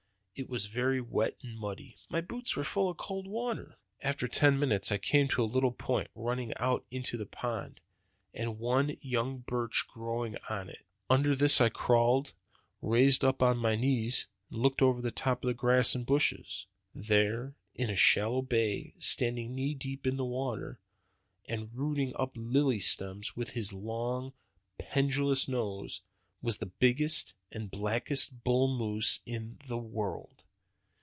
It 0.33 0.49
was 0.49 0.65
very 0.65 0.99
wet 0.99 1.35
and 1.43 1.55
muddy. 1.55 1.97
My 2.09 2.19
boots 2.19 2.55
were 2.57 2.63
full 2.63 2.89
of 2.89 2.97
cold 2.97 3.27
water. 3.27 3.75
After 4.01 4.27
ten 4.27 4.57
minutes 4.57 4.91
I 4.91 4.97
came 4.97 5.27
to 5.27 5.43
a 5.43 5.45
little 5.45 5.71
point 5.71 6.09
running 6.15 6.51
out 6.55 6.83
into 6.89 7.15
the 7.15 7.27
pond, 7.27 7.79
and 8.33 8.57
one 8.57 8.97
young 9.01 9.39
birch 9.45 9.85
growing 9.93 10.37
on 10.49 10.67
it. 10.67 10.83
Under 11.11 11.35
this 11.35 11.61
I 11.61 11.69
crawled, 11.69 12.29
and 12.81 12.91
rising 12.91 13.29
up 13.29 13.43
on 13.43 13.57
my 13.57 13.75
knees 13.75 14.25
looked 14.49 14.81
over 14.81 14.99
the 14.99 15.11
top 15.11 15.43
of 15.43 15.47
the 15.49 15.53
grass 15.53 15.93
and 15.93 16.07
bushes. 16.07 16.65
"There, 16.95 17.53
in 17.75 17.91
a 17.91 17.95
shallow 17.95 18.41
bay, 18.41 18.95
standing 18.97 19.53
knee 19.53 19.75
deep 19.75 20.07
in 20.07 20.17
the 20.17 20.25
water, 20.25 20.79
and 21.47 21.69
rooting 21.71 22.15
up 22.15 22.33
the 22.33 22.39
lily 22.39 22.79
stems 22.79 23.35
with 23.37 23.51
his 23.51 23.73
long, 23.73 24.33
pendulous 24.79 25.47
nose, 25.47 26.01
was 26.43 26.57
the 26.57 26.65
biggest 26.65 27.35
and 27.51 27.69
blackest 27.69 28.43
bull 28.43 28.67
moose 28.67 29.19
in 29.27 29.55
the 29.67 29.77
world. 29.77 30.41